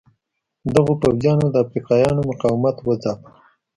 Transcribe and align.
دغو 0.73 0.93
پوځیانو 1.01 1.45
د 1.51 1.55
افریقایانو 1.65 2.27
مقاومت 2.29 2.75
وځاپه. 2.79 3.29